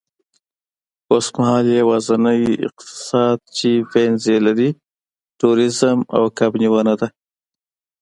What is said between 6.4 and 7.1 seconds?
نیونه ده